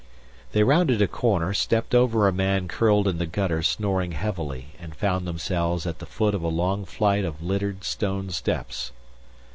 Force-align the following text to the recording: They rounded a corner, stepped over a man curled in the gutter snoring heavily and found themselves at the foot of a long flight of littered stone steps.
They 0.53 0.63
rounded 0.63 0.99
a 0.99 1.07
corner, 1.07 1.53
stepped 1.53 1.93
over 1.93 2.27
a 2.27 2.33
man 2.33 2.67
curled 2.67 3.07
in 3.07 3.19
the 3.19 3.27
gutter 3.27 3.61
snoring 3.61 4.13
heavily 4.13 4.69
and 4.79 4.95
found 4.95 5.27
themselves 5.27 5.85
at 5.85 5.99
the 5.99 6.07
foot 6.07 6.33
of 6.33 6.41
a 6.41 6.47
long 6.47 6.85
flight 6.85 7.23
of 7.23 7.43
littered 7.43 7.83
stone 7.83 8.31
steps. 8.31 8.91